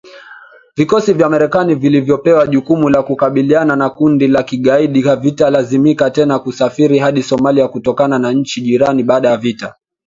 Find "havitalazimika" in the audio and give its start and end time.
5.01-6.11